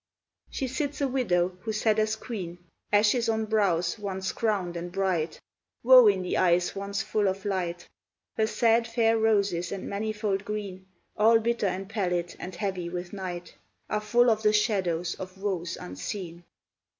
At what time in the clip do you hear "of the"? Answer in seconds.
14.31-14.53